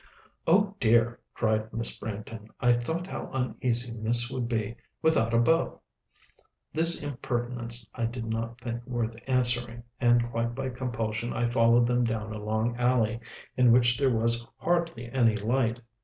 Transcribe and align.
"O 0.47 0.73
dear," 0.79 1.19
cried 1.35 1.71
Miss 1.71 1.95
Branghton, 1.95 2.49
"I 2.59 2.73
thought 2.73 3.05
how 3.05 3.29
uneasy 3.31 3.91
Miss 3.91 4.31
would 4.31 4.47
be, 4.49 4.75
without 5.03 5.31
a 5.31 5.37
beau!" 5.37 5.79
This 6.73 7.03
impertinence 7.03 7.85
I 7.93 8.07
did 8.07 8.25
not 8.25 8.59
think 8.59 8.83
worth 8.87 9.15
answering; 9.27 9.83
and 9.99 10.31
quite 10.31 10.55
by 10.55 10.69
compulsion 10.69 11.33
I 11.33 11.51
followed 11.51 11.85
them 11.85 12.03
down 12.03 12.33
a 12.33 12.43
long 12.43 12.75
alley, 12.77 13.19
in 13.55 13.71
which 13.71 13.99
there 13.99 14.09
was 14.09 14.47
hardly 14.57 15.05
any 15.11 15.35
light. 15.35 15.79